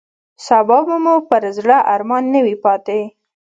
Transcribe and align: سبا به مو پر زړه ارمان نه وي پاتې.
سبا 0.45 0.77
به 0.87 0.95
مو 1.03 1.15
پر 1.29 1.43
زړه 1.57 1.77
ارمان 1.93 2.23
نه 2.33 2.39
وي 2.45 2.55
پاتې. 2.63 3.01